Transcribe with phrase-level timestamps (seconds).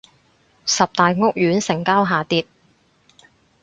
[0.65, 2.47] 十大屋苑成交下跌